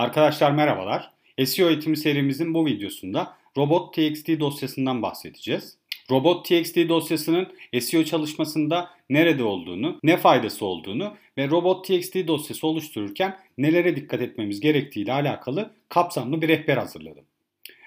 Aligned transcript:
Arkadaşlar 0.00 0.50
merhabalar. 0.50 1.10
SEO 1.44 1.68
eğitimi 1.68 1.96
serimizin 1.96 2.54
bu 2.54 2.66
videosunda 2.66 3.36
robot.txt 3.56 4.28
dosyasından 4.40 5.02
bahsedeceğiz. 5.02 5.76
Robot.txt 6.10 6.76
dosyasının 6.76 7.48
SEO 7.80 8.04
çalışmasında 8.04 8.90
nerede 9.10 9.42
olduğunu, 9.42 9.98
ne 10.02 10.16
faydası 10.16 10.66
olduğunu 10.66 11.16
ve 11.38 11.48
robot.txt 11.48 12.14
dosyası 12.26 12.66
oluştururken 12.66 13.38
nelere 13.58 13.96
dikkat 13.96 14.20
etmemiz 14.20 14.60
gerektiği 14.60 15.00
ile 15.00 15.12
alakalı 15.12 15.70
kapsamlı 15.88 16.42
bir 16.42 16.48
rehber 16.48 16.76
hazırladım. 16.76 17.24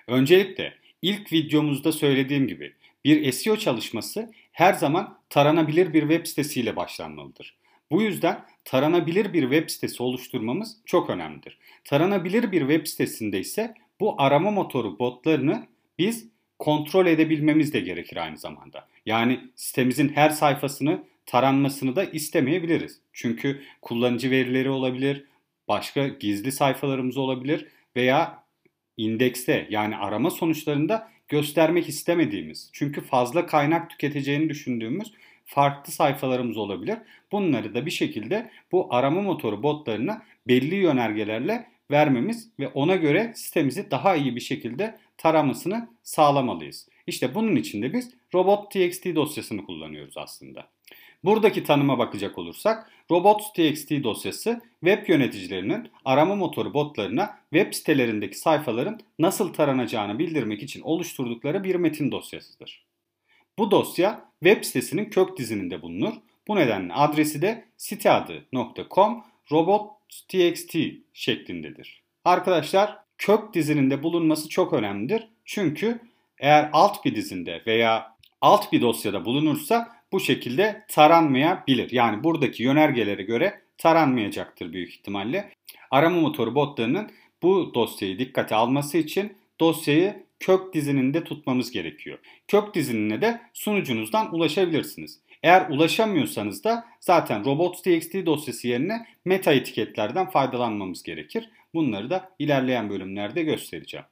Öncelikle 0.08 0.74
ilk 1.02 1.34
videomuzda 1.34 1.92
söylediğim 1.92 2.48
gibi 2.48 2.74
bir 3.06 3.32
SEO 3.32 3.58
çalışması 3.58 4.32
her 4.52 4.74
zaman 4.74 5.18
taranabilir 5.30 5.94
bir 5.94 6.02
web 6.02 6.26
sitesiyle 6.26 6.76
başlanmalıdır. 6.76 7.63
Bu 7.92 8.02
yüzden 8.02 8.46
taranabilir 8.66 9.34
bir 9.34 9.42
web 9.42 9.70
sitesi 9.70 10.04
oluşturmamız 10.04 10.78
çok 10.86 11.10
önemlidir. 11.10 11.58
Taranabilir 11.84 12.52
bir 12.52 12.60
web 12.60 12.88
sitesinde 12.88 13.40
ise 13.40 13.74
bu 14.00 14.22
arama 14.22 14.52
motoru 14.52 15.00
botlarını 15.00 15.68
biz 15.98 16.28
kontrol 16.60 17.06
edebilmemiz 17.06 17.74
de 17.74 17.80
gerekir 17.80 18.18
aynı 18.18 18.38
zamanda. 18.38 18.88
Yani 19.06 19.40
sitemizin 19.56 20.10
her 20.10 20.30
sayfasını 20.30 21.04
taranmasını 21.26 21.96
da 21.96 22.04
istemeyebiliriz. 22.04 23.02
Çünkü 23.14 23.62
kullanıcı 23.82 24.32
verileri 24.32 24.70
olabilir, 24.70 25.26
başka 25.68 26.08
gizli 26.08 26.52
sayfalarımız 26.52 27.18
olabilir 27.18 27.68
veya 27.96 28.44
indekste 28.98 29.68
yani 29.70 29.98
arama 29.98 30.32
sonuçlarında 30.32 31.12
göstermek 31.28 31.90
istemediğimiz, 31.90 32.70
çünkü 32.74 33.02
fazla 33.02 33.46
kaynak 33.46 33.90
tüketeceğini 33.90 34.50
düşündüğümüz 34.50 35.14
farklı 35.46 35.94
sayfalarımız 35.94 36.58
olabilir. 36.58 36.98
Bunları 37.32 37.76
da 37.76 37.86
bir 37.86 37.92
şekilde 37.92 38.52
bu 38.72 38.88
arama 38.90 39.22
motoru 39.22 39.64
botlarına 39.64 40.22
belli 40.48 40.76
yönergelerle 40.76 41.68
vermemiz 41.92 42.50
ve 42.60 42.68
ona 42.68 42.96
göre 42.96 43.32
sitemizi 43.36 43.92
daha 43.92 44.16
iyi 44.16 44.36
bir 44.36 44.42
şekilde 44.42 44.98
taramasını 45.18 45.88
sağlamalıyız. 46.04 46.88
İşte 47.08 47.36
bunun 47.36 47.56
için 47.56 47.82
de 47.82 47.94
biz 47.94 48.12
robot.txt 48.34 49.06
dosyasını 49.16 49.66
kullanıyoruz 49.66 50.18
aslında. 50.18 50.68
Buradaki 51.24 51.64
tanıma 51.64 51.98
bakacak 51.98 52.38
olursak 52.38 52.92
robots.txt 53.12 53.92
dosyası 54.04 54.62
web 54.80 55.10
yöneticilerinin 55.10 55.90
arama 56.06 56.36
motoru 56.36 56.74
botlarına 56.74 57.38
web 57.54 57.74
sitelerindeki 57.74 58.38
sayfaların 58.38 59.00
nasıl 59.20 59.54
taranacağını 59.54 60.20
bildirmek 60.20 60.64
için 60.64 60.82
oluşturdukları 60.82 61.64
bir 61.64 61.76
metin 61.76 62.12
dosyasıdır. 62.12 62.93
Bu 63.58 63.72
dosya 63.72 64.26
web 64.44 64.64
sitesinin 64.64 65.10
kök 65.10 65.38
dizininde 65.38 65.82
bulunur. 65.82 66.14
Bu 66.48 66.56
nedenle 66.56 66.94
adresi 66.94 67.42
de 67.42 67.66
siteadı.com 67.78 69.24
robot.txt 69.52 70.76
şeklindedir. 71.14 72.04
Arkadaşlar 72.26 72.98
kök 73.18 73.54
dizininde 73.54 74.04
bulunması 74.04 74.50
çok 74.50 74.74
önemlidir. 74.74 75.28
Çünkü 75.46 76.00
eğer 76.38 76.70
alt 76.74 77.06
bir 77.06 77.16
dizinde 77.16 77.62
veya 77.68 78.16
alt 78.42 78.72
bir 78.72 78.82
dosyada 78.82 79.26
bulunursa 79.26 79.90
bu 80.12 80.20
şekilde 80.20 80.86
taranmayabilir. 80.90 81.92
Yani 81.92 82.24
buradaki 82.24 82.64
yönergelere 82.64 83.24
göre 83.24 83.62
taranmayacaktır 83.78 84.74
büyük 84.74 84.90
ihtimalle. 84.90 85.52
Arama 85.92 86.22
motoru 86.22 86.56
botlarının 86.56 87.12
bu 87.42 87.74
dosyayı 87.74 88.20
dikkate 88.20 88.56
alması 88.56 88.98
için 88.98 89.38
dosyayı 89.60 90.24
kök 90.44 90.74
dizininde 90.74 91.24
tutmamız 91.24 91.72
gerekiyor. 91.72 92.20
Kök 92.48 92.74
dizinine 92.74 93.22
de 93.22 93.42
sunucunuzdan 93.54 94.36
ulaşabilirsiniz. 94.36 95.20
Eğer 95.44 95.70
ulaşamıyorsanız 95.70 96.64
da 96.64 96.86
zaten 97.00 97.46
robots.txt 97.46 98.26
dosyası 98.26 98.68
yerine 98.68 99.06
meta 99.26 99.54
etiketlerden 99.54 100.30
faydalanmamız 100.30 101.04
gerekir. 101.04 101.50
Bunları 101.74 102.10
da 102.10 102.30
ilerleyen 102.40 102.90
bölümlerde 102.90 103.44
göstereceğim. 103.44 104.06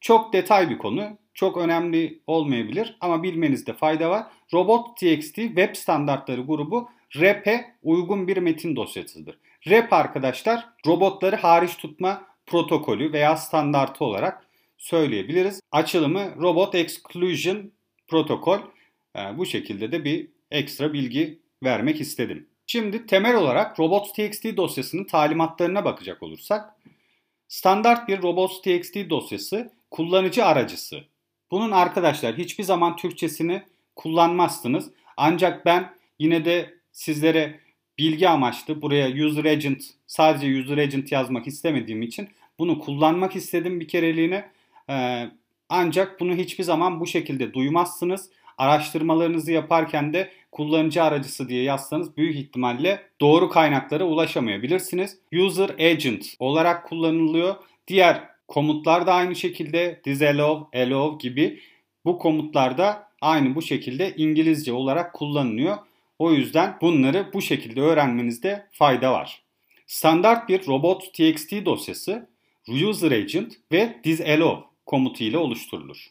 Çok 0.00 0.32
detay 0.32 0.70
bir 0.70 0.78
konu, 0.78 1.18
çok 1.34 1.56
önemli 1.56 2.20
olmayabilir 2.26 2.96
ama 3.00 3.22
bilmenizde 3.22 3.72
fayda 3.72 4.10
var. 4.10 4.26
Robot.txt 4.54 5.34
web 5.34 5.76
standartları 5.76 6.40
grubu 6.40 6.88
REP'e 7.16 7.74
uygun 7.82 8.28
bir 8.28 8.36
metin 8.36 8.76
dosyasıdır. 8.76 9.38
REP 9.68 9.92
arkadaşlar 9.92 10.68
robotları 10.86 11.36
hariç 11.36 11.76
tutma 11.76 12.22
protokolü 12.46 13.12
veya 13.12 13.36
standartı 13.36 14.04
olarak 14.04 14.45
söyleyebiliriz. 14.78 15.60
Açılımı 15.72 16.34
Robot 16.36 16.74
Exclusion 16.74 17.72
Protokol. 18.08 18.58
Ee, 19.16 19.38
bu 19.38 19.46
şekilde 19.46 19.92
de 19.92 20.04
bir 20.04 20.28
ekstra 20.50 20.92
bilgi 20.92 21.38
vermek 21.64 22.00
istedim. 22.00 22.48
Şimdi 22.66 23.06
temel 23.06 23.36
olarak 23.36 23.80
robots.txt 23.80 24.56
dosyasının 24.56 25.04
talimatlarına 25.04 25.84
bakacak 25.84 26.22
olursak, 26.22 26.74
standart 27.48 28.08
bir 28.08 28.22
robots.txt 28.22 29.10
dosyası 29.10 29.72
kullanıcı 29.90 30.44
aracısı. 30.44 31.04
Bunun 31.50 31.70
arkadaşlar 31.70 32.38
hiçbir 32.38 32.64
zaman 32.64 32.96
Türkçesini 32.96 33.62
kullanmazsınız. 33.96 34.90
Ancak 35.16 35.66
ben 35.66 35.94
yine 36.18 36.44
de 36.44 36.74
sizlere 36.92 37.60
bilgi 37.98 38.28
amaçlı 38.28 38.82
buraya 38.82 39.26
user 39.26 39.44
agent 39.44 39.82
sadece 40.06 40.60
user 40.60 40.78
agent 40.78 41.12
yazmak 41.12 41.46
istemediğim 41.46 42.02
için 42.02 42.28
bunu 42.58 42.78
kullanmak 42.78 43.36
istedim 43.36 43.80
bir 43.80 43.88
kereliğine. 43.88 44.50
Ee, 44.90 45.30
ancak 45.68 46.20
bunu 46.20 46.34
hiçbir 46.34 46.64
zaman 46.64 47.00
bu 47.00 47.06
şekilde 47.06 47.54
duymazsınız. 47.54 48.30
Araştırmalarınızı 48.58 49.52
yaparken 49.52 50.12
de 50.12 50.32
kullanıcı 50.52 51.02
aracısı 51.02 51.48
diye 51.48 51.62
yazsanız 51.62 52.16
büyük 52.16 52.36
ihtimalle 52.36 53.02
doğru 53.20 53.48
kaynaklara 53.48 54.04
ulaşamayabilirsiniz. 54.04 55.18
User 55.32 55.68
agent 55.68 56.26
olarak 56.38 56.84
kullanılıyor. 56.88 57.54
Diğer 57.88 58.28
komutlar 58.48 59.06
da 59.06 59.14
aynı 59.14 59.36
şekilde 59.36 60.00
disallow, 60.04 60.82
allow 60.82 61.28
gibi 61.28 61.60
bu 62.04 62.18
komutlar 62.18 62.78
da 62.78 63.08
aynı 63.20 63.54
bu 63.54 63.62
şekilde 63.62 64.14
İngilizce 64.16 64.72
olarak 64.72 65.12
kullanılıyor. 65.12 65.76
O 66.18 66.32
yüzden 66.32 66.76
bunları 66.80 67.30
bu 67.32 67.42
şekilde 67.42 67.80
öğrenmenizde 67.80 68.66
fayda 68.72 69.12
var. 69.12 69.42
Standart 69.86 70.48
bir 70.48 70.66
robot.txt 70.66 71.52
dosyası 71.64 72.30
user 72.68 73.10
agent 73.10 73.54
ve 73.72 74.00
disallow 74.04 74.75
komutu 74.86 75.24
ile 75.24 75.38
oluşturulur. 75.38 76.06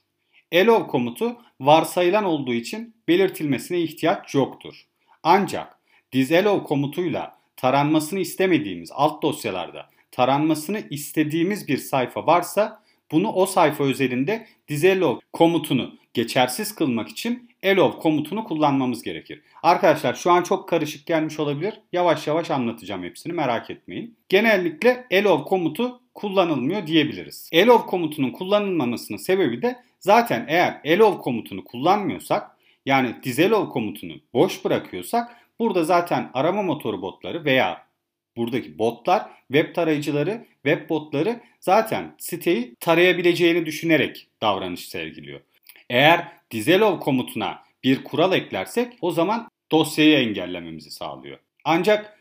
Allow 0.53 0.87
komutu 0.87 1.37
varsayılan 1.59 2.23
olduğu 2.23 2.53
için 2.53 2.95
belirtilmesine 3.07 3.79
ihtiyaç 3.79 4.35
yoktur. 4.35 4.85
Ancak 5.23 5.79
disallow 6.11 6.63
komutuyla 6.63 7.37
taranmasını 7.57 8.19
istemediğimiz 8.19 8.91
alt 8.93 9.23
dosyalarda 9.23 9.89
taranmasını 10.11 10.83
istediğimiz 10.89 11.67
bir 11.67 11.77
sayfa 11.77 12.27
varsa 12.27 12.83
bunu 13.11 13.31
o 13.31 13.45
sayfa 13.45 13.83
özelinde 13.83 14.47
disallow 14.67 15.25
komutunu 15.33 15.95
geçersiz 16.13 16.75
kılmak 16.75 17.09
için 17.09 17.49
allow 17.63 17.99
komutunu 18.01 18.43
kullanmamız 18.43 19.01
gerekir. 19.01 19.41
Arkadaşlar 19.63 20.13
şu 20.13 20.31
an 20.31 20.43
çok 20.43 20.69
karışık 20.69 21.05
gelmiş 21.05 21.39
olabilir. 21.39 21.73
Yavaş 21.93 22.27
yavaş 22.27 22.51
anlatacağım 22.51 23.03
hepsini 23.03 23.33
merak 23.33 23.69
etmeyin. 23.69 24.15
Genellikle 24.29 25.07
allow 25.11 25.49
komutu 25.49 26.01
kullanılmıyor 26.15 26.87
diyebiliriz. 26.87 27.49
Allow 27.53 27.87
komutunun 27.87 28.31
kullanılmamasının 28.31 29.17
sebebi 29.17 29.61
de 29.61 29.75
zaten 29.99 30.45
eğer 30.47 30.81
allow 30.85 31.21
komutunu 31.21 31.63
kullanmıyorsak 31.63 32.51
yani 32.85 33.15
disallow 33.23 33.69
komutunu 33.73 34.13
boş 34.33 34.65
bırakıyorsak 34.65 35.37
burada 35.59 35.83
zaten 35.83 36.31
arama 36.33 36.61
motoru 36.61 37.01
botları 37.01 37.45
veya 37.45 37.85
buradaki 38.37 38.79
botlar, 38.79 39.25
web 39.47 39.75
tarayıcıları, 39.75 40.45
web 40.65 40.89
botları 40.89 41.39
zaten 41.59 42.15
siteyi 42.17 42.75
tarayabileceğini 42.79 43.65
düşünerek 43.65 44.27
davranış 44.41 44.89
sergiliyor. 44.89 45.41
Eğer 45.89 46.27
disallow 46.51 46.99
komutuna 46.99 47.59
bir 47.83 48.03
kural 48.03 48.33
eklersek 48.33 48.93
o 49.01 49.11
zaman 49.11 49.49
dosyayı 49.71 50.17
engellememizi 50.17 50.91
sağlıyor. 50.91 51.39
Ancak 51.63 52.17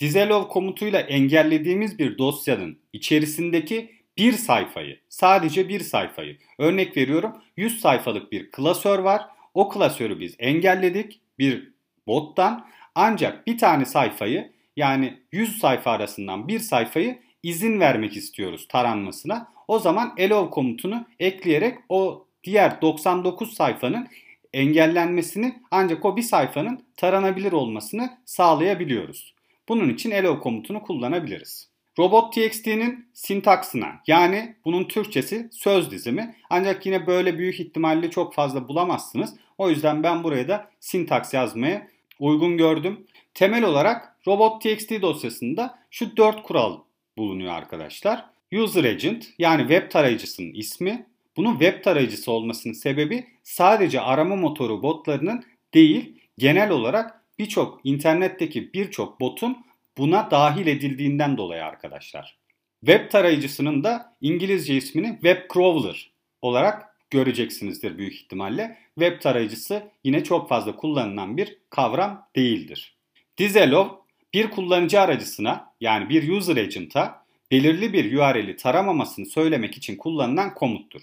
disallow 0.00 0.48
komutuyla 0.48 1.00
engellediğimiz 1.00 1.98
bir 1.98 2.18
dosyanın 2.18 2.78
içerisindeki 2.92 3.90
bir 4.16 4.32
sayfayı, 4.32 5.00
sadece 5.08 5.68
bir 5.68 5.80
sayfayı, 5.80 6.38
örnek 6.58 6.96
veriyorum 6.96 7.32
100 7.56 7.80
sayfalık 7.80 8.32
bir 8.32 8.50
klasör 8.50 8.98
var. 8.98 9.26
O 9.54 9.68
klasörü 9.68 10.20
biz 10.20 10.36
engelledik 10.38 11.20
bir 11.38 11.72
bottan 12.06 12.66
ancak 12.94 13.46
bir 13.46 13.58
tane 13.58 13.84
sayfayı 13.84 14.52
yani 14.76 15.18
100 15.32 15.58
sayfa 15.58 15.90
arasından 15.90 16.48
bir 16.48 16.58
sayfayı 16.58 17.18
izin 17.42 17.80
vermek 17.80 18.16
istiyoruz 18.16 18.68
taranmasına. 18.68 19.52
O 19.68 19.78
zaman 19.78 20.14
allow 20.18 20.50
komutunu 20.50 21.06
ekleyerek 21.20 21.78
o 21.88 22.26
diğer 22.44 22.82
99 22.82 23.54
sayfanın 23.54 24.08
engellenmesini 24.52 25.62
ancak 25.70 26.04
o 26.04 26.16
bir 26.16 26.22
sayfanın 26.22 26.84
taranabilir 26.96 27.52
olmasını 27.52 28.18
sağlayabiliyoruz. 28.24 29.34
Bunun 29.70 29.88
için 29.88 30.10
allow 30.10 30.40
komutunu 30.40 30.82
kullanabiliriz. 30.82 31.68
Robot.txt'nin 31.98 33.08
sintaksına 33.14 34.00
yani 34.06 34.54
bunun 34.64 34.84
Türkçesi 34.84 35.48
söz 35.52 35.90
dizimi 35.90 36.34
ancak 36.50 36.86
yine 36.86 37.06
böyle 37.06 37.38
büyük 37.38 37.60
ihtimalle 37.60 38.10
çok 38.10 38.34
fazla 38.34 38.68
bulamazsınız. 38.68 39.34
O 39.58 39.70
yüzden 39.70 40.02
ben 40.02 40.24
buraya 40.24 40.48
da 40.48 40.70
sintaks 40.80 41.34
yazmaya 41.34 41.88
uygun 42.18 42.56
gördüm. 42.56 43.06
Temel 43.34 43.64
olarak 43.64 44.16
robot.txt 44.26 45.02
dosyasında 45.02 45.78
şu 45.90 46.16
4 46.16 46.42
kural 46.42 46.78
bulunuyor 47.18 47.52
arkadaşlar. 47.52 48.24
User 48.52 48.84
agent 48.84 49.26
yani 49.38 49.60
web 49.60 49.90
tarayıcısının 49.90 50.52
ismi. 50.52 51.06
Bunun 51.36 51.52
web 51.52 51.84
tarayıcısı 51.84 52.32
olmasının 52.32 52.74
sebebi 52.74 53.26
sadece 53.42 54.00
arama 54.00 54.36
motoru 54.36 54.82
botlarının 54.82 55.44
değil 55.74 56.20
genel 56.38 56.70
olarak 56.70 57.19
birçok 57.40 57.80
internetteki 57.84 58.72
birçok 58.72 59.20
botun 59.20 59.64
buna 59.98 60.30
dahil 60.30 60.66
edildiğinden 60.66 61.36
dolayı 61.36 61.64
arkadaşlar. 61.64 62.38
Web 62.80 63.10
tarayıcısının 63.10 63.84
da 63.84 64.16
İngilizce 64.20 64.76
ismini 64.76 65.08
web 65.12 65.38
crawler 65.54 66.12
olarak 66.42 66.96
göreceksinizdir 67.10 67.98
büyük 67.98 68.14
ihtimalle. 68.14 68.78
Web 68.94 69.20
tarayıcısı 69.20 69.82
yine 70.04 70.24
çok 70.24 70.48
fazla 70.48 70.76
kullanılan 70.76 71.36
bir 71.36 71.58
kavram 71.70 72.28
değildir. 72.36 72.96
Dizelov 73.38 73.88
bir 74.34 74.50
kullanıcı 74.50 75.00
aracısına 75.00 75.72
yani 75.80 76.08
bir 76.08 76.32
user 76.32 76.56
agent'a 76.56 77.24
belirli 77.50 77.92
bir 77.92 78.18
URL'i 78.18 78.56
taramamasını 78.56 79.26
söylemek 79.26 79.76
için 79.76 79.96
kullanılan 79.96 80.54
komuttur. 80.54 81.02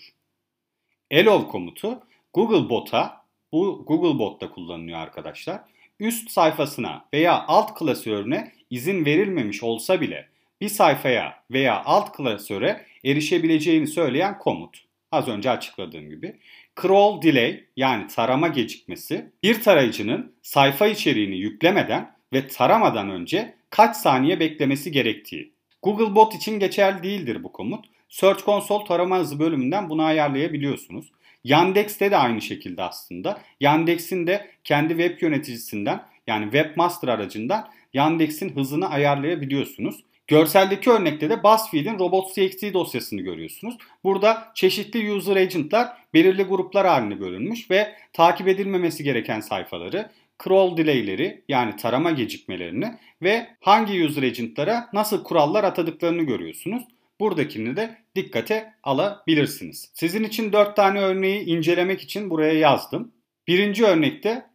Elov 1.12 1.48
komutu 1.48 2.00
Google 2.34 2.70
Bot'a, 2.70 3.26
bu 3.52 3.84
Google 3.88 4.20
Bot'ta 4.20 4.50
kullanılıyor 4.52 5.00
arkadaşlar. 5.00 5.77
Üst 6.00 6.32
sayfasına 6.32 7.06
veya 7.14 7.46
alt 7.48 7.80
klasörüne 7.80 8.52
izin 8.70 9.06
verilmemiş 9.06 9.64
olsa 9.64 10.02
bile 10.02 10.30
bir 10.62 10.70
sayfaya 10.70 11.44
veya 11.52 11.84
alt 11.86 12.18
klasöre 12.18 12.86
erişebileceğini 13.06 13.88
söyleyen 13.88 14.40
komut. 14.40 14.78
Az 15.12 15.28
önce 15.28 15.50
açıkladığım 15.50 16.10
gibi. 16.10 16.36
Crawl 16.82 17.28
delay 17.28 17.64
yani 17.78 18.08
tarama 18.08 18.48
gecikmesi 18.48 19.32
bir 19.44 19.62
tarayıcının 19.62 20.36
sayfa 20.42 20.88
içeriğini 20.88 21.38
yüklemeden 21.38 22.12
ve 22.34 22.48
taramadan 22.48 23.10
önce 23.10 23.56
kaç 23.70 23.96
saniye 23.96 24.40
beklemesi 24.40 24.92
gerektiği. 24.92 25.52
Google 25.84 26.16
Bot 26.16 26.36
için 26.36 26.60
geçerli 26.60 27.04
değildir 27.04 27.44
bu 27.44 27.52
komut. 27.52 27.86
Search 28.10 28.46
Console 28.46 28.86
tarama 28.86 29.18
hızı 29.18 29.40
bölümünden 29.40 29.90
bunu 29.90 30.04
ayarlayabiliyorsunuz. 30.04 31.12
Yandex'te 31.48 32.12
de 32.12 32.18
aynı 32.18 32.42
şekilde 32.42 32.84
aslında. 32.84 33.42
Yandex'in 33.60 34.28
de 34.28 34.48
kendi 34.64 34.90
web 34.90 35.22
yöneticisinden 35.22 36.04
yani 36.28 36.44
Webmaster 36.44 37.08
aracından 37.08 37.70
Yandex'in 37.94 38.56
hızını 38.56 38.90
ayarlayabiliyorsunuz. 38.90 40.04
Görseldeki 40.28 40.90
örnekte 40.90 41.30
de 41.30 41.44
BuzzFeed'in 41.44 42.00
robots.txt 42.00 42.74
dosyasını 42.74 43.22
görüyorsunuz. 43.22 43.78
Burada 44.04 44.52
çeşitli 44.56 45.12
user 45.12 45.36
agent'lar 45.36 45.88
belirli 46.14 46.44
gruplar 46.44 46.88
haline 46.88 47.20
bölünmüş 47.20 47.72
ve 47.72 47.96
takip 48.14 48.48
edilmemesi 48.48 49.04
gereken 49.04 49.40
sayfaları, 49.40 50.10
crawl 50.44 50.78
delay'leri 50.78 51.44
yani 51.48 51.76
tarama 51.76 52.12
gecikmelerini 52.12 52.98
ve 53.22 53.48
hangi 53.62 54.06
user 54.06 54.24
agent'lara 54.24 54.90
nasıl 54.94 55.24
kurallar 55.24 55.64
atadıklarını 55.64 56.24
görüyorsunuz. 56.24 56.84
Buradakini 57.20 57.76
de 57.76 57.98
dikkate 58.16 58.74
alabilirsiniz. 58.84 59.92
Sizin 59.94 60.24
için 60.24 60.54
4 60.54 60.76
tane 60.76 61.00
örneği 61.00 61.46
incelemek 61.46 62.02
için 62.02 62.30
buraya 62.30 62.54
yazdım. 62.54 63.12
Birinci 63.48 63.86
örnekte 63.86 64.46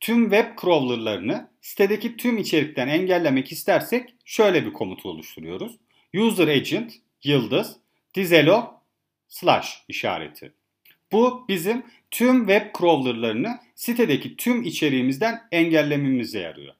tüm 0.00 0.30
web 0.30 0.58
crawlerlarını 0.60 1.50
sitedeki 1.60 2.16
tüm 2.16 2.38
içerikten 2.38 2.88
engellemek 2.88 3.52
istersek 3.52 4.14
şöyle 4.24 4.66
bir 4.66 4.72
komut 4.72 5.06
oluşturuyoruz. 5.06 5.78
User 6.14 6.48
agent 6.48 6.94
yıldız 7.24 7.76
dizelo 8.14 8.80
slash 9.28 9.84
işareti. 9.88 10.52
Bu 11.12 11.44
bizim 11.48 11.82
tüm 12.10 12.38
web 12.38 12.74
crawlerlarını 12.78 13.60
sitedeki 13.74 14.36
tüm 14.36 14.62
içeriğimizden 14.62 15.42
engellememize 15.52 16.40
yarıyor. 16.40 16.74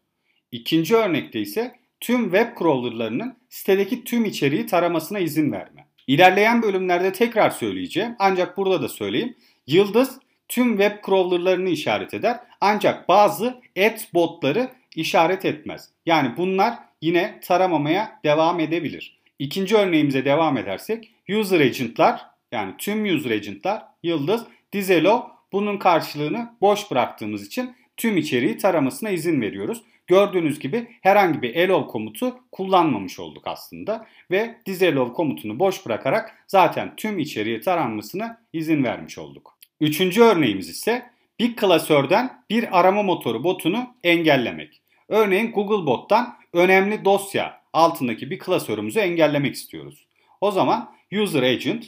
İkinci 0.53 0.97
örnekte 0.97 1.41
ise 1.41 1.79
tüm 2.01 2.23
web 2.23 2.59
crawlerlarının 2.59 3.37
sitedeki 3.49 4.05
tüm 4.05 4.25
içeriği 4.25 4.67
taramasına 4.67 5.19
izin 5.19 5.53
verme. 5.53 5.87
İlerleyen 6.07 6.63
bölümlerde 6.63 7.13
tekrar 7.13 7.51
söyleyeceğim 7.51 8.17
ancak 8.19 8.57
burada 8.57 8.83
da 8.83 8.89
söyleyeyim. 8.89 9.37
Yıldız 9.67 10.19
tüm 10.49 10.79
web 10.79 11.05
crawlerlarını 11.07 11.69
işaret 11.69 12.15
eder 12.15 12.41
ancak 12.61 13.09
bazı 13.09 13.61
ads 13.79 14.05
botları 14.15 14.69
işaret 14.97 15.45
etmez. 15.45 15.89
Yani 16.07 16.37
bunlar 16.37 16.75
yine 17.03 17.41
taramamaya 17.43 18.21
devam 18.25 18.61
edebilir. 18.61 19.19
İkinci 19.39 19.77
örneğimize 19.77 20.25
devam 20.25 20.57
edersek 20.57 21.15
user 21.29 21.61
agent'lar 21.61 22.27
yani 22.53 22.75
tüm 22.79 23.17
user 23.17 23.31
agent'lar 23.31 23.83
yıldız 24.03 24.45
dizelo 24.73 25.27
bunun 25.53 25.79
karşılığını 25.79 26.53
boş 26.61 26.91
bıraktığımız 26.91 27.47
için 27.47 27.75
tüm 27.97 28.17
içeriği 28.17 28.59
taramasına 28.59 29.11
izin 29.11 29.41
veriyoruz. 29.41 29.83
Gördüğünüz 30.09 30.59
gibi 30.59 30.89
herhangi 31.01 31.43
bir 31.43 31.55
elov 31.55 31.87
komutu 31.87 32.39
kullanmamış 32.53 33.21
olduk 33.21 33.47
aslında 33.47 34.07
ve 34.31 34.57
dizelov 34.67 35.13
komutunu 35.13 35.59
boş 35.59 35.87
bırakarak 35.87 36.45
zaten 36.47 36.97
tüm 36.97 37.19
içeriği 37.19 37.61
taranmasına 37.61 38.43
izin 38.53 38.85
vermiş 38.85 39.19
olduk. 39.19 39.59
Üçüncü 39.81 40.23
örneğimiz 40.23 40.69
ise 40.69 41.11
bir 41.39 41.57
klasörden 41.57 42.43
bir 42.51 42.79
arama 42.79 43.03
motoru 43.03 43.45
botunu 43.45 43.95
engellemek. 44.05 44.81
Örneğin 45.09 45.53
Google 45.53 45.87
Bot'tan 45.87 46.37
önemli 46.53 47.05
dosya 47.05 47.61
altındaki 47.73 48.31
bir 48.31 48.39
klasörümüzü 48.39 48.99
engellemek 48.99 49.55
istiyoruz. 49.55 50.07
O 50.41 50.51
zaman 50.51 50.95
user 51.13 51.43
agent, 51.43 51.85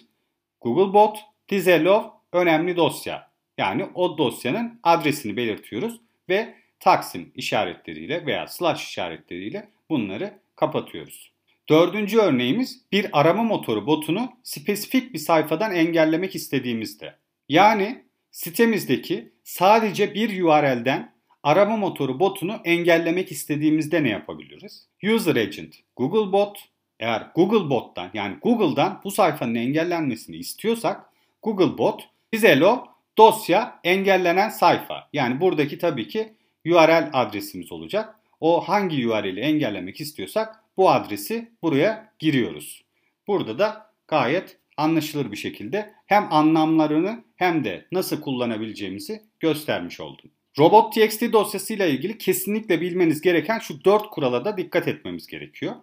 Google 0.60 0.94
Bot, 0.94 1.18
Dizelov, 1.48 2.02
önemli 2.32 2.76
dosya. 2.76 3.30
Yani 3.58 3.86
o 3.94 4.18
dosyanın 4.18 4.80
adresini 4.82 5.36
belirtiyoruz 5.36 6.00
ve 6.28 6.59
Taksim 6.80 7.32
işaretleriyle 7.34 8.26
veya 8.26 8.46
slash 8.46 8.84
işaretleriyle 8.84 9.68
bunları 9.90 10.38
kapatıyoruz. 10.56 11.32
Dördüncü 11.68 12.18
örneğimiz 12.18 12.84
bir 12.92 13.20
arama 13.20 13.42
motoru 13.42 13.86
botunu 13.86 14.32
spesifik 14.42 15.14
bir 15.14 15.18
sayfadan 15.18 15.74
engellemek 15.74 16.34
istediğimizde. 16.34 17.14
Yani 17.48 18.04
sitemizdeki 18.30 19.32
sadece 19.44 20.14
bir 20.14 20.42
URL'den 20.42 21.14
arama 21.42 21.76
motoru 21.76 22.20
botunu 22.20 22.60
engellemek 22.64 23.32
istediğimizde 23.32 24.04
ne 24.04 24.08
yapabiliriz? 24.08 24.88
User 25.14 25.36
Agent 25.36 25.76
Google 25.96 26.32
Bot 26.32 26.58
eğer 27.00 27.30
Google 27.34 27.70
Bot'tan 27.70 28.10
yani 28.14 28.36
Google'dan 28.42 29.00
bu 29.04 29.10
sayfanın 29.10 29.54
engellenmesini 29.54 30.36
istiyorsak 30.36 31.00
Google 31.42 31.78
Bot 31.78 32.08
bize 32.32 32.60
lo 32.60 32.84
dosya 33.18 33.80
engellenen 33.84 34.48
sayfa. 34.48 35.08
Yani 35.12 35.40
buradaki 35.40 35.78
tabii 35.78 36.08
ki 36.08 36.34
URL 36.66 37.10
adresimiz 37.12 37.72
olacak. 37.72 38.14
O 38.40 38.60
hangi 38.60 39.08
URL'i 39.08 39.40
engellemek 39.40 40.00
istiyorsak 40.00 40.64
bu 40.76 40.90
adresi 40.90 41.50
buraya 41.62 42.12
giriyoruz. 42.18 42.84
Burada 43.26 43.58
da 43.58 43.92
gayet 44.08 44.58
anlaşılır 44.76 45.32
bir 45.32 45.36
şekilde 45.36 45.94
hem 46.06 46.32
anlamlarını 46.32 47.24
hem 47.36 47.64
de 47.64 47.86
nasıl 47.92 48.20
kullanabileceğimizi 48.20 49.22
göstermiş 49.40 50.00
oldum. 50.00 50.30
Robot.txt 50.58 51.32
dosyasıyla 51.32 51.86
ilgili 51.86 52.18
kesinlikle 52.18 52.80
bilmeniz 52.80 53.20
gereken 53.20 53.58
şu 53.58 53.84
4 53.84 54.10
kurala 54.10 54.44
da 54.44 54.56
dikkat 54.56 54.88
etmemiz 54.88 55.26
gerekiyor. 55.26 55.74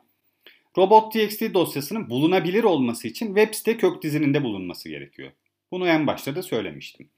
Robot.txt 0.78 1.54
dosyasının 1.54 2.10
bulunabilir 2.10 2.64
olması 2.64 3.08
için 3.08 3.26
web 3.26 3.54
site 3.54 3.78
kök 3.78 4.02
dizininde 4.02 4.44
bulunması 4.44 4.90
gerekiyor. 4.90 5.32
Bunu 5.72 5.88
en 5.88 6.08
başta 6.08 6.36
da 6.36 6.44
söylemiştim. 6.44 7.10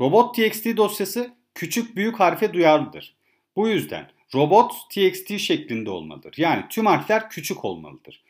Robot.txt 0.00 0.76
dosyası 0.76 1.34
küçük 1.54 1.96
büyük 1.96 2.20
harfe 2.20 2.52
duyarlıdır. 2.52 3.14
Bu 3.56 3.68
yüzden 3.68 4.10
robot 4.34 4.72
txt 4.90 5.38
şeklinde 5.38 5.90
olmalıdır. 5.90 6.34
Yani 6.36 6.64
tüm 6.70 6.86
harfler 6.86 7.30
küçük 7.30 7.64
olmalıdır. 7.64 8.22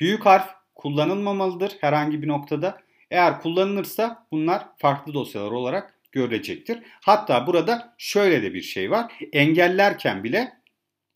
Büyük 0.00 0.26
harf 0.26 0.50
kullanılmamalıdır 0.74 1.76
herhangi 1.80 2.22
bir 2.22 2.28
noktada. 2.28 2.82
Eğer 3.10 3.40
kullanılırsa 3.40 4.26
bunlar 4.32 4.66
farklı 4.78 5.14
dosyalar 5.14 5.50
olarak 5.50 5.94
görecektir. 6.12 6.78
Hatta 7.00 7.46
burada 7.46 7.94
şöyle 7.98 8.42
de 8.42 8.54
bir 8.54 8.62
şey 8.62 8.90
var. 8.90 9.12
Engellerken 9.32 10.24
bile 10.24 10.52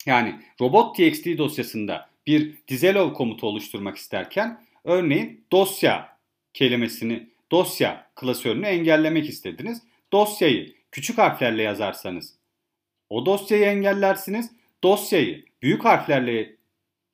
yani 0.05 0.35
robot.txt 0.61 1.25
dosyasında 1.37 2.09
bir 2.27 2.57
dizelov 2.67 3.13
komutu 3.13 3.47
oluşturmak 3.47 3.97
isterken 3.97 4.65
örneğin 4.83 5.45
dosya 5.51 6.17
kelimesini, 6.53 7.29
dosya 7.51 8.07
klasörünü 8.15 8.65
engellemek 8.65 9.29
istediniz. 9.29 9.81
Dosyayı 10.13 10.75
küçük 10.95 11.17
harflerle 11.17 11.63
yazarsanız 11.63 12.33
o 13.09 13.25
dosyayı 13.25 13.65
engellersiniz. 13.65 14.51
Dosyayı 14.83 15.45
büyük 15.61 15.85
harflerle 15.85 16.55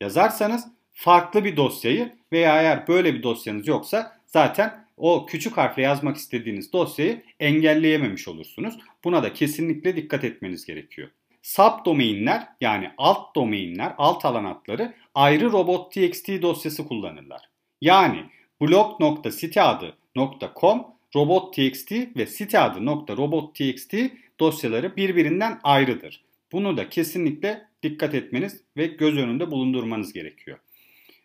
yazarsanız 0.01 0.67
farklı 0.91 1.45
bir 1.45 1.57
dosyayı 1.57 2.15
veya 2.31 2.61
eğer 2.61 2.87
böyle 2.87 3.13
bir 3.13 3.23
dosyanız 3.23 3.67
yoksa 3.67 4.17
zaten 4.25 4.85
o 4.97 5.25
küçük 5.25 5.57
harfle 5.57 5.81
yazmak 5.81 6.17
istediğiniz 6.17 6.73
dosyayı 6.73 7.23
engelleyememiş 7.39 8.27
olursunuz. 8.27 8.77
Buna 9.03 9.23
da 9.23 9.33
kesinlikle 9.33 9.95
dikkat 9.95 10.23
etmeniz 10.23 10.65
gerekiyor. 10.65 11.09
Subdomainler 11.41 12.47
yani 12.61 12.91
alt 12.97 13.35
domainler, 13.35 13.93
alt 13.97 14.25
alan 14.25 14.45
adları 14.45 14.93
ayrı 15.15 15.51
robot.txt 15.51 16.41
dosyası 16.41 16.87
kullanırlar. 16.87 17.49
Yani 17.81 18.25
blog.siteadı.com 18.61 21.00
robot.txt 21.15 21.91
ve 21.91 22.25
site 22.25 22.59
adı 22.59 22.79
.robot.txt 23.17 23.93
dosyaları 24.39 24.95
birbirinden 24.95 25.59
ayrıdır. 25.63 26.23
Bunu 26.51 26.77
da 26.77 26.89
kesinlikle 26.89 27.67
dikkat 27.83 28.15
etmeniz 28.15 28.61
ve 28.77 28.85
göz 28.85 29.17
önünde 29.17 29.51
bulundurmanız 29.51 30.13
gerekiyor. 30.13 30.57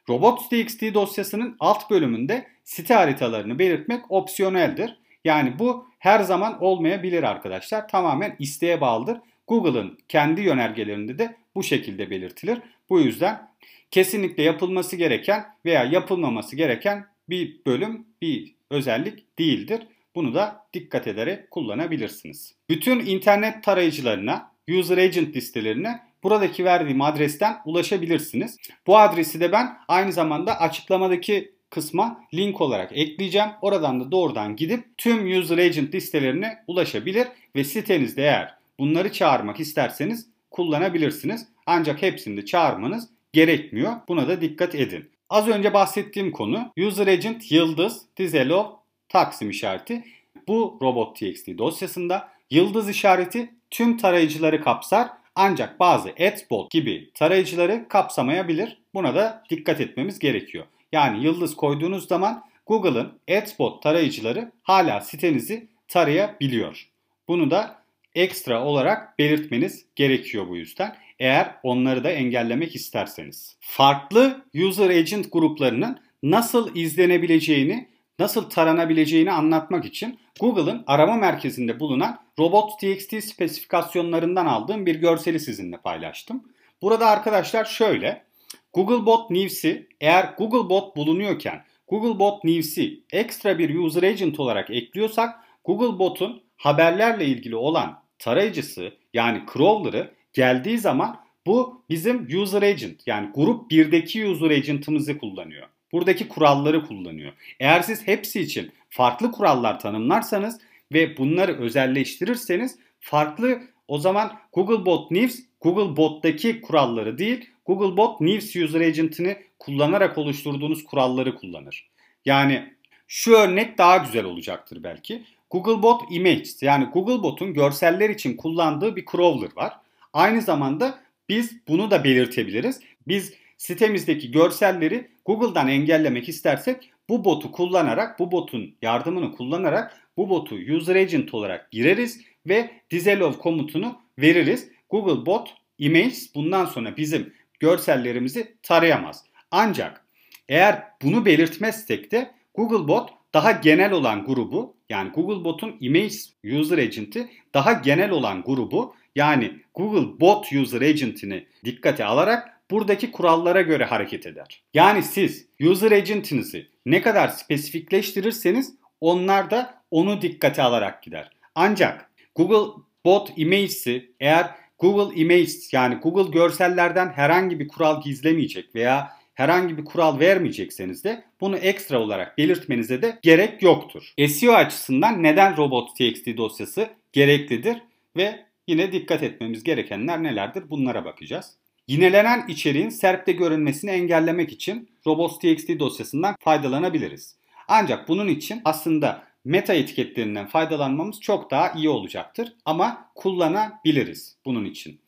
robots.txt 0.08 0.82
dosyasının 0.94 1.56
alt 1.60 1.90
bölümünde 1.90 2.46
site 2.64 2.94
haritalarını 2.94 3.58
belirtmek 3.58 4.10
opsiyoneldir. 4.10 4.96
Yani 5.24 5.58
bu 5.58 5.86
her 5.98 6.20
zaman 6.20 6.62
olmayabilir 6.62 7.22
arkadaşlar. 7.22 7.88
Tamamen 7.88 8.36
isteğe 8.38 8.80
bağlıdır. 8.80 9.18
Google'ın 9.46 9.98
kendi 10.08 10.40
yönergelerinde 10.40 11.18
de 11.18 11.36
bu 11.54 11.62
şekilde 11.62 12.10
belirtilir. 12.10 12.58
Bu 12.90 13.00
yüzden 13.00 13.50
kesinlikle 13.90 14.42
yapılması 14.42 14.96
gereken 14.96 15.46
veya 15.64 15.84
yapılmaması 15.84 16.56
gereken 16.56 17.06
bir 17.28 17.60
bölüm, 17.66 18.06
bir 18.22 18.54
özellik 18.70 19.38
değildir. 19.38 19.80
Bunu 20.14 20.34
da 20.34 20.66
dikkat 20.72 21.06
ederek 21.06 21.50
kullanabilirsiniz. 21.50 22.54
Bütün 22.68 23.06
internet 23.06 23.64
tarayıcılarına, 23.64 24.52
user 24.68 24.98
agent 24.98 25.36
listelerine 25.36 26.00
buradaki 26.22 26.64
verdiğim 26.64 27.02
adresten 27.02 27.56
ulaşabilirsiniz. 27.64 28.56
Bu 28.86 28.98
adresi 28.98 29.40
de 29.40 29.52
ben 29.52 29.78
aynı 29.88 30.12
zamanda 30.12 30.60
açıklamadaki 30.60 31.52
kısma 31.70 32.20
link 32.34 32.60
olarak 32.60 32.92
ekleyeceğim. 32.94 33.48
Oradan 33.62 34.00
da 34.00 34.10
doğrudan 34.10 34.56
gidip 34.56 34.84
tüm 34.98 35.38
user 35.40 35.58
agent 35.58 35.94
listelerine 35.94 36.64
ulaşabilir 36.66 37.26
ve 37.56 37.64
sitenizde 37.64 38.22
eğer 38.22 38.54
bunları 38.78 39.12
çağırmak 39.12 39.60
isterseniz 39.60 40.26
kullanabilirsiniz. 40.50 41.46
Ancak 41.66 42.02
hepsini 42.02 42.36
de 42.36 42.44
çağırmanız 42.44 43.08
gerekmiyor. 43.32 43.92
Buna 44.08 44.28
da 44.28 44.40
dikkat 44.40 44.74
edin. 44.74 45.10
Az 45.30 45.48
önce 45.48 45.74
bahsettiğim 45.74 46.32
konu 46.32 46.72
user 46.78 47.06
agent 47.06 47.52
yıldız 47.52 48.02
dizelov 48.16 48.66
taksim 49.08 49.50
işareti. 49.50 50.04
Bu 50.48 50.78
robot.txt 50.82 51.58
dosyasında 51.58 52.28
yıldız 52.50 52.88
işareti 52.88 53.54
tüm 53.70 53.96
tarayıcıları 53.96 54.62
kapsar 54.62 55.08
ancak 55.34 55.80
bazı 55.80 56.10
adbot 56.10 56.70
gibi 56.70 57.10
tarayıcıları 57.14 57.88
kapsamayabilir. 57.88 58.78
Buna 58.94 59.14
da 59.14 59.44
dikkat 59.50 59.80
etmemiz 59.80 60.18
gerekiyor. 60.18 60.64
Yani 60.92 61.24
yıldız 61.24 61.56
koyduğunuz 61.56 62.08
zaman 62.08 62.44
Google'ın 62.66 63.12
adbot 63.30 63.82
tarayıcıları 63.82 64.52
hala 64.62 65.00
sitenizi 65.00 65.68
tarayabiliyor. 65.88 66.88
Bunu 67.28 67.50
da 67.50 67.82
ekstra 68.14 68.64
olarak 68.64 69.18
belirtmeniz 69.18 69.86
gerekiyor 69.96 70.48
bu 70.48 70.56
yüzden. 70.56 70.96
Eğer 71.18 71.54
onları 71.62 72.04
da 72.04 72.10
engellemek 72.10 72.74
isterseniz. 72.74 73.56
Farklı 73.60 74.44
user 74.54 74.90
agent 74.90 75.32
gruplarının 75.32 75.98
nasıl 76.22 76.76
izlenebileceğini, 76.76 77.88
nasıl 78.18 78.50
taranabileceğini 78.50 79.32
anlatmak 79.32 79.84
için 79.84 80.18
Google'ın 80.40 80.84
arama 80.86 81.16
merkezinde 81.16 81.80
bulunan 81.80 82.18
robot.txt 82.38 83.24
spesifikasyonlarından 83.24 84.46
aldığım 84.46 84.86
bir 84.86 84.94
görseli 84.94 85.40
sizinle 85.40 85.76
paylaştım. 85.76 86.42
Burada 86.82 87.06
arkadaşlar 87.06 87.64
şöyle. 87.64 88.26
Googlebot 88.72 89.30
News'i 89.30 89.88
eğer 90.00 90.34
Googlebot 90.38 90.96
bulunuyorken 90.96 91.64
Googlebot 91.88 92.44
News'i 92.44 93.00
ekstra 93.12 93.58
bir 93.58 93.78
user 93.78 94.02
agent 94.02 94.40
olarak 94.40 94.70
ekliyorsak 94.70 95.34
Googlebot'un 95.64 96.42
haberlerle 96.56 97.24
ilgili 97.26 97.56
olan 97.56 98.02
tarayıcısı 98.18 98.92
yani 99.14 99.42
crawler'ı 99.52 100.15
geldiği 100.36 100.78
zaman 100.78 101.20
bu 101.46 101.82
bizim 101.90 102.40
user 102.40 102.62
agent 102.62 103.06
yani 103.06 103.30
grup 103.34 103.72
1'deki 103.72 104.26
user 104.26 104.50
agent'ımızı 104.50 105.18
kullanıyor. 105.18 105.68
Buradaki 105.92 106.28
kuralları 106.28 106.86
kullanıyor. 106.86 107.32
Eğer 107.60 107.80
siz 107.80 108.06
hepsi 108.06 108.40
için 108.40 108.72
farklı 108.90 109.32
kurallar 109.32 109.80
tanımlarsanız 109.80 110.60
ve 110.92 111.16
bunları 111.16 111.58
özelleştirirseniz 111.58 112.78
farklı 113.00 113.60
o 113.88 113.98
zaman 113.98 114.32
Googlebot 114.52 115.10
News 115.10 115.38
Googlebot'taki 115.60 116.60
kuralları 116.60 117.18
değil 117.18 117.50
Googlebot 117.66 118.20
News 118.20 118.56
User 118.56 118.80
Agent'ini 118.80 119.36
kullanarak 119.58 120.18
oluşturduğunuz 120.18 120.84
kuralları 120.84 121.34
kullanır. 121.34 121.88
Yani 122.24 122.74
şu 123.08 123.32
örnek 123.32 123.78
daha 123.78 123.96
güzel 123.96 124.24
olacaktır 124.24 124.82
belki. 124.82 125.22
Googlebot 125.50 126.02
Images 126.10 126.62
yani 126.62 126.84
Googlebot'un 126.84 127.54
görseller 127.54 128.10
için 128.10 128.36
kullandığı 128.36 128.96
bir 128.96 129.04
crawler 129.12 129.50
var. 129.56 129.85
Aynı 130.16 130.42
zamanda 130.42 130.98
biz 131.28 131.68
bunu 131.68 131.90
da 131.90 132.04
belirtebiliriz. 132.04 132.80
Biz 133.08 133.34
sitemizdeki 133.56 134.30
görselleri 134.30 135.10
Google'dan 135.24 135.68
engellemek 135.68 136.28
istersek 136.28 136.90
bu 137.08 137.24
botu 137.24 137.52
kullanarak, 137.52 138.18
bu 138.18 138.32
botun 138.32 138.74
yardımını 138.82 139.32
kullanarak 139.32 140.00
bu 140.16 140.28
botu 140.30 140.54
user 140.54 140.96
agent 140.96 141.34
olarak 141.34 141.70
gireriz 141.70 142.20
ve 142.46 142.70
disallow 142.90 143.42
komutunu 143.42 144.00
veririz. 144.18 144.68
Google 144.90 145.26
bot 145.26 145.54
images 145.78 146.34
bundan 146.34 146.64
sonra 146.64 146.96
bizim 146.96 147.32
görsellerimizi 147.60 148.56
tarayamaz. 148.62 149.24
Ancak 149.50 150.06
eğer 150.48 150.84
bunu 151.02 151.26
belirtmezsek 151.26 152.12
de 152.12 152.30
Google 152.54 152.88
bot 152.88 153.10
daha 153.34 153.52
genel 153.52 153.92
olan 153.92 154.24
grubu 154.24 154.76
yani 154.88 155.10
Google 155.10 155.44
bot'un 155.44 155.76
image 155.80 156.14
user 156.44 156.78
agent'i 156.78 157.28
daha 157.54 157.72
genel 157.72 158.10
olan 158.10 158.42
grubu 158.42 158.94
yani 159.16 159.52
Google 159.74 160.20
bot 160.20 160.52
user 160.52 160.80
agent'ini 160.80 161.46
dikkate 161.64 162.04
alarak 162.04 162.60
buradaki 162.70 163.12
kurallara 163.12 163.62
göre 163.62 163.84
hareket 163.84 164.26
eder. 164.26 164.62
Yani 164.74 165.02
siz 165.02 165.46
user 165.60 165.92
agent'inizi 165.92 166.66
ne 166.86 167.02
kadar 167.02 167.28
spesifikleştirirseniz 167.28 168.74
onlar 169.00 169.50
da 169.50 169.82
onu 169.90 170.22
dikkate 170.22 170.62
alarak 170.62 171.02
gider. 171.02 171.30
Ancak 171.54 172.10
Google 172.34 172.82
Bot 173.04 173.32
Images'i 173.36 174.10
eğer 174.20 174.50
Google 174.78 175.16
Images 175.16 175.72
yani 175.72 175.94
Google 175.94 176.30
görsellerden 176.30 177.08
herhangi 177.08 177.60
bir 177.60 177.68
kural 177.68 178.02
gizlemeyecek 178.02 178.74
veya 178.74 179.12
herhangi 179.34 179.78
bir 179.78 179.84
kural 179.84 180.20
vermeyecekseniz 180.20 181.04
de 181.04 181.24
bunu 181.40 181.56
ekstra 181.56 182.00
olarak 182.00 182.38
belirtmenize 182.38 183.02
de 183.02 183.18
gerek 183.22 183.62
yoktur. 183.62 184.12
SEO 184.28 184.52
açısından 184.52 185.22
neden 185.22 185.56
robot.txt 185.56 186.36
dosyası 186.36 186.88
gereklidir 187.12 187.82
ve 188.16 188.45
yine 188.66 188.92
dikkat 188.92 189.22
etmemiz 189.22 189.64
gerekenler 189.64 190.22
nelerdir 190.22 190.70
bunlara 190.70 191.04
bakacağız. 191.04 191.56
Yinelenen 191.88 192.44
içeriğin 192.48 192.88
SERP'te 192.88 193.32
görünmesini 193.32 193.90
engellemek 193.90 194.52
için 194.52 194.88
robots.txt 195.06 195.78
dosyasından 195.78 196.36
faydalanabiliriz. 196.40 197.36
Ancak 197.68 198.08
bunun 198.08 198.28
için 198.28 198.60
aslında 198.64 199.22
meta 199.44 199.74
etiketlerinden 199.74 200.46
faydalanmamız 200.46 201.20
çok 201.20 201.50
daha 201.50 201.72
iyi 201.72 201.88
olacaktır 201.88 202.52
ama 202.64 203.10
kullanabiliriz 203.14 204.36
bunun 204.44 204.64
için. 204.64 205.00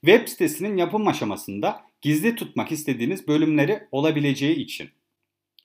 Web 0.00 0.28
sitesinin 0.28 0.76
yapım 0.76 1.08
aşamasında 1.08 1.80
gizli 2.00 2.34
tutmak 2.34 2.72
istediğiniz 2.72 3.28
bölümleri 3.28 3.82
olabileceği 3.92 4.56
için. 4.56 4.90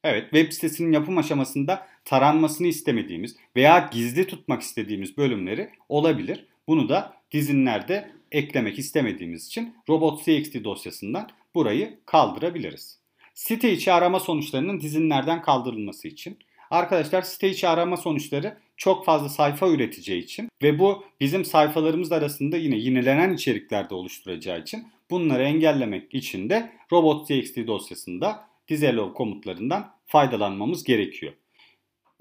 Evet 0.04 0.24
web 0.24 0.52
sitesinin 0.52 0.92
yapım 0.92 1.18
aşamasında 1.18 1.88
taranmasını 2.06 2.68
istemediğimiz 2.68 3.36
veya 3.56 3.90
gizli 3.94 4.28
tutmak 4.28 4.62
istediğimiz 4.62 5.18
bölümleri 5.18 5.70
olabilir. 5.90 6.46
Bunu 6.68 6.90
da 6.90 7.17
dizinlerde 7.32 8.12
eklemek 8.32 8.80
istemediğimiz 8.80 9.48
için 9.48 9.76
robots.txt 9.90 10.64
dosyasından 10.64 11.30
burayı 11.56 12.00
kaldırabiliriz. 12.06 13.00
Site 13.34 13.74
içi 13.74 13.92
arama 13.94 14.20
sonuçlarının 14.20 14.82
dizinlerden 14.82 15.42
kaldırılması 15.42 16.08
için. 16.08 16.38
Arkadaşlar 16.70 17.22
site 17.22 17.50
içi 17.50 17.68
arama 17.68 17.98
sonuçları 17.98 18.58
çok 18.78 19.06
fazla 19.06 19.30
sayfa 19.30 19.70
üreteceği 19.70 20.24
için 20.24 20.50
ve 20.64 20.80
bu 20.80 21.04
bizim 21.20 21.46
sayfalarımız 21.46 22.12
arasında 22.12 22.58
yine 22.58 22.76
yinelenen 22.76 23.34
içeriklerde 23.34 23.96
oluşturacağı 23.96 24.62
için 24.62 24.88
bunları 25.10 25.44
engellemek 25.44 26.14
için 26.14 26.50
de 26.50 26.72
robots.txt 26.92 27.68
dosyasında 27.68 28.48
disallow 28.68 29.14
komutlarından 29.14 29.94
faydalanmamız 30.06 30.84
gerekiyor. 30.84 31.34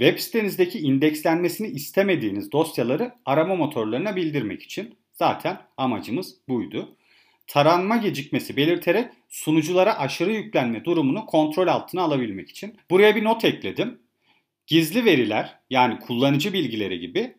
Web 0.00 0.18
sitenizdeki 0.18 0.78
indekslenmesini 0.78 1.68
istemediğiniz 1.68 2.52
dosyaları 2.52 3.12
arama 3.24 3.56
motorlarına 3.56 4.16
bildirmek 4.16 4.62
için 4.62 4.94
zaten 5.12 5.60
amacımız 5.76 6.36
buydu. 6.48 6.96
Taranma 7.46 7.96
gecikmesi 7.96 8.56
belirterek 8.56 9.12
sunuculara 9.28 9.98
aşırı 9.98 10.32
yüklenme 10.32 10.84
durumunu 10.84 11.26
kontrol 11.26 11.66
altına 11.66 12.02
alabilmek 12.02 12.50
için. 12.50 12.76
Buraya 12.90 13.16
bir 13.16 13.24
not 13.24 13.44
ekledim. 13.44 13.98
Gizli 14.66 15.04
veriler 15.04 15.58
yani 15.70 15.98
kullanıcı 15.98 16.52
bilgileri 16.52 17.00
gibi 17.00 17.36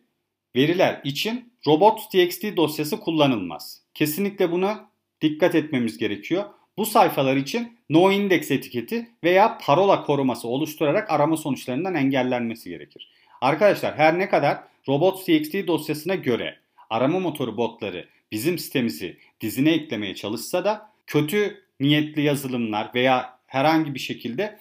veriler 0.56 1.00
için 1.04 1.52
robots.txt 1.66 2.56
dosyası 2.56 3.00
kullanılmaz. 3.00 3.82
Kesinlikle 3.94 4.52
buna 4.52 4.90
dikkat 5.20 5.54
etmemiz 5.54 5.98
gerekiyor. 5.98 6.44
Bu 6.78 6.86
sayfalar 6.86 7.36
için 7.36 7.78
no 7.90 8.12
index 8.12 8.50
etiketi 8.50 9.08
veya 9.24 9.58
parola 9.58 10.02
koruması 10.02 10.48
oluşturarak 10.48 11.10
arama 11.10 11.36
sonuçlarından 11.36 11.94
engellenmesi 11.94 12.70
gerekir. 12.70 13.08
Arkadaşlar 13.40 13.98
her 13.98 14.18
ne 14.18 14.28
kadar 14.28 14.58
robots.txt 14.88 15.66
dosyasına 15.66 16.14
göre 16.14 16.58
arama 16.90 17.18
motoru 17.18 17.56
botları 17.56 18.08
bizim 18.32 18.58
sitemizi 18.58 19.16
dizine 19.40 19.70
eklemeye 19.70 20.14
çalışsa 20.14 20.64
da 20.64 20.90
kötü 21.06 21.64
niyetli 21.80 22.22
yazılımlar 22.22 22.90
veya 22.94 23.38
herhangi 23.46 23.94
bir 23.94 24.00
şekilde 24.00 24.58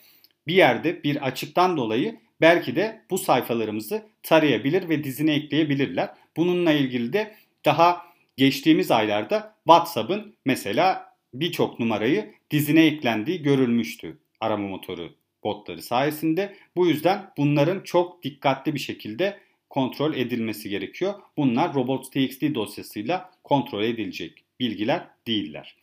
bir 0.48 0.54
yerde 0.54 1.04
bir 1.04 1.28
açıktan 1.28 1.78
dolayı 1.78 2.20
belki 2.42 2.76
de 2.76 3.02
bu 3.10 3.18
sayfalarımızı 3.18 4.06
tarayabilir 4.24 4.90
ve 4.90 5.04
dizine 5.04 5.34
ekleyebilirler. 5.34 6.10
Bununla 6.38 6.72
ilgili 6.72 7.14
de 7.14 7.36
daha 7.66 8.02
geçtiğimiz 8.38 8.92
aylarda 8.92 9.56
WhatsApp'ın 9.68 10.36
mesela 10.46 11.07
birçok 11.40 11.80
numarayı 11.80 12.34
dizine 12.52 12.86
eklendiği 12.86 13.42
görülmüştü. 13.42 14.18
arama 14.40 14.68
motoru 14.68 15.16
botları 15.44 15.82
sayesinde. 15.82 16.56
Bu 16.76 16.88
yüzden 16.88 17.32
bunların 17.38 17.84
çok 17.84 18.24
dikkatli 18.24 18.74
bir 18.74 18.80
şekilde 18.80 19.40
kontrol 19.70 20.14
edilmesi 20.14 20.70
gerekiyor. 20.70 21.14
Bunlar 21.38 21.74
robots.txt 21.74 22.42
dosyasıyla 22.56 23.32
kontrol 23.44 23.84
edilecek 23.84 24.44
bilgiler 24.60 25.08
değiller. 25.28 25.76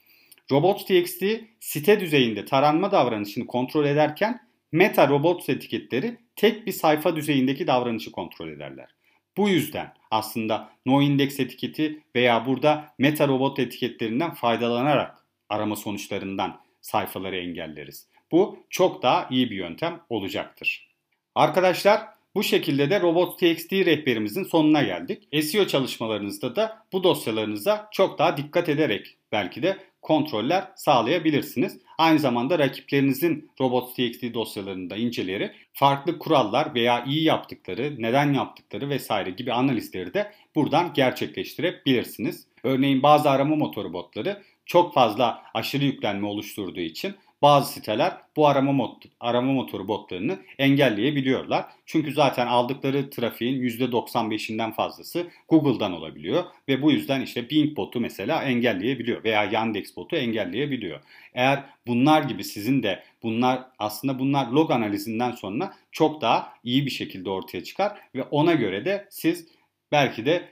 Robots.txt 0.53 1.23
site 1.61 2.01
düzeyinde 2.01 2.45
taranma 2.45 2.93
davranışını 2.93 3.47
kontrol 3.47 3.85
ederken 3.85 4.41
meta 4.73 5.09
robots 5.09 5.49
etiketleri 5.49 6.17
tek 6.37 6.67
bir 6.67 6.73
sayfa 6.73 7.17
düzeyindeki 7.17 7.67
davranışı 7.67 8.13
kontrol 8.13 8.49
ederler. 8.49 8.89
Bu 9.37 9.49
yüzden 9.49 9.93
aslında 10.11 10.71
noindex 10.87 11.41
etiketi 11.41 12.01
veya 12.17 12.47
burada 12.47 12.95
meta 12.99 13.29
robot 13.29 13.59
etiketlerinden 13.59 14.35
faydalanarak 14.35 15.24
arama 15.49 15.77
sonuçlarından 15.77 16.61
sayfaları 16.81 17.37
engelleriz. 17.37 18.09
Bu 18.33 18.59
çok 18.71 19.03
daha 19.03 19.27
iyi 19.31 19.51
bir 19.51 19.57
yöntem 19.57 20.01
olacaktır. 20.09 20.89
Arkadaşlar 21.35 22.01
bu 22.35 22.43
şekilde 22.43 22.91
de 22.91 23.01
Robots.txt 23.01 23.73
rehberimizin 23.73 24.45
sonuna 24.45 24.83
geldik. 24.83 25.45
SEO 25.45 25.67
çalışmalarınızda 25.67 26.57
da 26.57 26.87
bu 26.93 27.05
dosyalarınıza 27.05 27.89
çok 27.93 28.19
daha 28.19 28.37
dikkat 28.37 28.69
ederek 28.69 29.17
belki 29.33 29.63
de 29.63 29.79
kontroller 30.03 30.73
sağlayabilirsiniz. 30.77 31.79
Aynı 31.99 32.19
zamanda 32.19 32.59
rakiplerinizin 32.59 33.51
Robots.txt 33.61 34.35
dosyalarını 34.35 34.91
da 34.91 34.97
inceleyerek 34.97 35.55
farklı 35.73 36.19
kurallar 36.19 36.75
veya 36.75 37.05
iyi 37.05 37.25
yaptıkları, 37.25 37.95
neden 37.99 38.33
yaptıkları 38.33 38.89
vesaire 38.89 39.31
gibi 39.31 39.53
analizleri 39.53 40.15
de 40.15 40.33
buradan 40.55 40.93
gerçekleştirebilirsiniz. 40.93 42.47
Örneğin 42.63 43.03
bazı 43.03 43.31
arama 43.31 43.57
motoru 43.57 43.93
botları 43.93 44.43
çok 44.67 44.95
fazla 44.95 45.43
aşırı 45.55 45.85
yüklenme 45.85 46.27
oluşturduğu 46.27 46.81
için 46.81 47.15
bazı 47.45 47.73
siteler 47.73 48.13
bu 48.37 48.47
arama, 48.47 48.73
mod, 48.73 49.03
arama 49.21 49.53
motoru 49.53 49.89
botlarını 49.89 50.39
engelleyebiliyorlar. 50.59 51.65
Çünkü 51.87 52.13
zaten 52.13 52.47
aldıkları 52.47 53.11
trafiğin 53.11 53.63
%95'inden 53.63 54.73
fazlası 54.73 55.27
Google'dan 55.49 55.93
olabiliyor 55.93 56.45
ve 56.69 56.83
bu 56.83 56.93
yüzden 56.93 57.21
işte 57.21 57.51
Bing 57.51 57.77
botu 57.77 58.01
mesela 58.01 58.43
engelleyebiliyor 58.43 59.25
veya 59.25 59.45
Yandex 59.45 59.97
botu 59.97 60.17
engelleyebiliyor. 60.17 61.01
Eğer 61.35 61.65
bunlar 61.87 62.23
gibi 62.23 62.45
sizin 62.45 62.83
de 62.83 63.03
bunlar 63.23 63.65
aslında 63.79 64.19
bunlar 64.19 64.47
log 64.47 64.71
analizinden 64.71 65.31
sonra 65.33 65.75
çok 65.93 66.21
daha 66.21 66.53
iyi 66.65 66.87
bir 66.87 66.91
şekilde 66.91 67.31
ortaya 67.31 67.65
çıkar 67.65 67.99
ve 68.15 68.23
ona 68.23 68.55
göre 68.55 68.85
de 68.85 69.09
siz 69.11 69.49
belki 69.93 70.27
de 70.27 70.49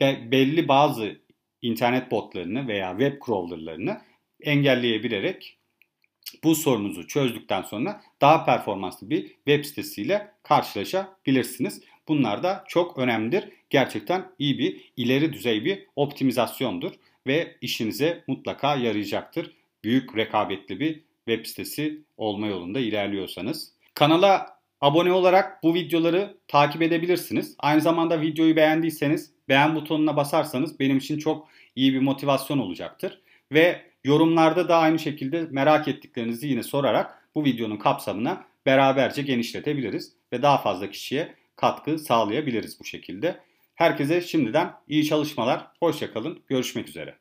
belli 0.00 0.68
bazı 0.68 1.20
internet 1.62 2.10
botlarını 2.10 2.68
veya 2.68 2.90
web 2.90 3.22
crawlerlarını 3.26 4.00
engelleyebilerek 4.42 5.56
bu 6.44 6.54
sorunuzu 6.54 7.06
çözdükten 7.06 7.62
sonra 7.62 8.00
daha 8.20 8.44
performanslı 8.44 9.10
bir 9.10 9.26
web 9.28 9.64
sitesiyle 9.64 10.32
karşılaşabilirsiniz. 10.42 11.82
Bunlar 12.08 12.42
da 12.42 12.64
çok 12.68 12.98
önemlidir. 12.98 13.48
Gerçekten 13.70 14.32
iyi 14.38 14.58
bir 14.58 14.92
ileri 14.96 15.32
düzey 15.32 15.64
bir 15.64 15.86
optimizasyondur 15.96 16.92
ve 17.26 17.56
işinize 17.60 18.24
mutlaka 18.26 18.76
yarayacaktır. 18.76 19.56
Büyük 19.84 20.16
rekabetli 20.16 20.80
bir 20.80 21.04
web 21.28 21.46
sitesi 21.46 22.02
olma 22.16 22.46
yolunda 22.46 22.80
ilerliyorsanız. 22.80 23.72
Kanala 23.94 24.58
abone 24.80 25.12
olarak 25.12 25.62
bu 25.62 25.74
videoları 25.74 26.36
takip 26.48 26.82
edebilirsiniz. 26.82 27.54
Aynı 27.58 27.80
zamanda 27.80 28.20
videoyu 28.20 28.56
beğendiyseniz 28.56 29.32
beğen 29.50 29.74
butonuna 29.74 30.16
basarsanız 30.16 30.80
benim 30.80 30.98
için 30.98 31.18
çok 31.18 31.48
iyi 31.76 31.94
bir 31.94 32.00
motivasyon 32.00 32.58
olacaktır. 32.58 33.20
Ve 33.52 33.90
Yorumlarda 34.04 34.68
da 34.68 34.76
aynı 34.76 34.98
şekilde 34.98 35.46
merak 35.50 35.88
ettiklerinizi 35.88 36.48
yine 36.48 36.62
sorarak 36.62 37.28
bu 37.34 37.44
videonun 37.44 37.76
kapsamına 37.76 38.44
beraberce 38.66 39.22
genişletebiliriz 39.22 40.12
ve 40.32 40.42
daha 40.42 40.58
fazla 40.58 40.90
kişiye 40.90 41.34
katkı 41.56 41.98
sağlayabiliriz 41.98 42.80
bu 42.80 42.84
şekilde. 42.84 43.40
Herkese 43.74 44.20
şimdiden 44.20 44.72
iyi 44.88 45.04
çalışmalar, 45.04 45.66
hoşçakalın, 45.80 46.42
görüşmek 46.48 46.88
üzere. 46.88 47.18